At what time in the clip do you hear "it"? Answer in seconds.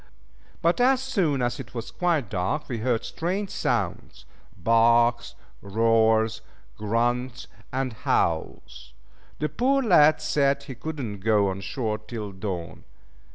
1.59-1.75